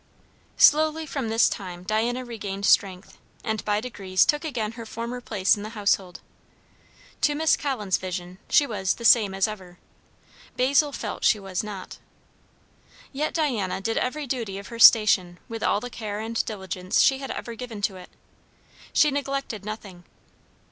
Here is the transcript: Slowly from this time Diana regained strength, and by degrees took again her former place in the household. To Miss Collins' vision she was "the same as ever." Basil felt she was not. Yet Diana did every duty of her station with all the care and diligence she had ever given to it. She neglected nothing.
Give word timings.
Slowly 0.57 1.05
from 1.05 1.29
this 1.29 1.47
time 1.47 1.83
Diana 1.83 2.25
regained 2.25 2.65
strength, 2.65 3.19
and 3.43 3.63
by 3.63 3.79
degrees 3.79 4.25
took 4.25 4.43
again 4.43 4.71
her 4.71 4.83
former 4.87 5.21
place 5.21 5.55
in 5.55 5.61
the 5.61 5.77
household. 5.77 6.21
To 7.21 7.35
Miss 7.35 7.55
Collins' 7.55 7.97
vision 7.99 8.39
she 8.49 8.65
was 8.65 8.95
"the 8.95 9.05
same 9.05 9.35
as 9.35 9.47
ever." 9.47 9.77
Basil 10.57 10.91
felt 10.91 11.23
she 11.23 11.39
was 11.39 11.63
not. 11.63 11.99
Yet 13.13 13.35
Diana 13.35 13.79
did 13.79 13.95
every 13.99 14.25
duty 14.25 14.57
of 14.57 14.69
her 14.69 14.79
station 14.79 15.37
with 15.47 15.61
all 15.61 15.79
the 15.79 15.91
care 15.91 16.19
and 16.19 16.43
diligence 16.45 17.01
she 17.03 17.19
had 17.19 17.29
ever 17.29 17.53
given 17.53 17.83
to 17.83 17.95
it. 17.97 18.09
She 18.93 19.11
neglected 19.11 19.63
nothing. 19.63 20.03